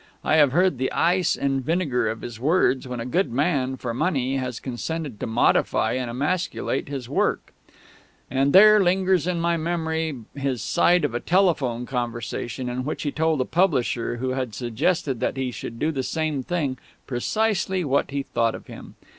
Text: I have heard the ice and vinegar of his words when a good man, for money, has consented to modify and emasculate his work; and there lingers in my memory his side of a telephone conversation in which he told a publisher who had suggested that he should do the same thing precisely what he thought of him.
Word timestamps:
I 0.23 0.37
have 0.37 0.51
heard 0.51 0.79
the 0.79 0.91
ice 0.91 1.35
and 1.35 1.63
vinegar 1.63 2.09
of 2.09 2.21
his 2.21 2.39
words 2.39 2.87
when 2.87 2.99
a 2.99 3.05
good 3.05 3.31
man, 3.31 3.77
for 3.77 3.93
money, 3.93 4.37
has 4.37 4.59
consented 4.59 5.19
to 5.19 5.27
modify 5.27 5.91
and 5.93 6.09
emasculate 6.09 6.89
his 6.89 7.07
work; 7.07 7.53
and 8.27 8.51
there 8.51 8.81
lingers 8.81 9.27
in 9.27 9.39
my 9.39 9.57
memory 9.57 10.17
his 10.33 10.63
side 10.63 11.05
of 11.05 11.13
a 11.13 11.19
telephone 11.19 11.85
conversation 11.85 12.67
in 12.67 12.83
which 12.83 13.03
he 13.03 13.11
told 13.11 13.41
a 13.41 13.45
publisher 13.45 14.15
who 14.17 14.29
had 14.29 14.55
suggested 14.55 15.19
that 15.19 15.37
he 15.37 15.51
should 15.51 15.77
do 15.77 15.91
the 15.91 16.01
same 16.01 16.41
thing 16.41 16.79
precisely 17.05 17.85
what 17.85 18.09
he 18.09 18.23
thought 18.23 18.55
of 18.55 18.65
him. 18.65 18.95